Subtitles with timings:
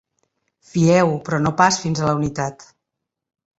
[0.69, 2.69] Fieu però no pas fins a la unitat.